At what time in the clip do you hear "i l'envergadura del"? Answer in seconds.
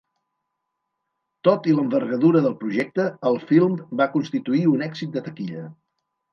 1.73-2.57